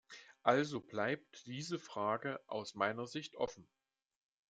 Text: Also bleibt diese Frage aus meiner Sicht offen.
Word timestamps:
Also 0.41 0.79
bleibt 0.79 1.45
diese 1.45 1.77
Frage 1.77 2.39
aus 2.47 2.73
meiner 2.73 3.05
Sicht 3.05 3.35
offen. 3.35 3.67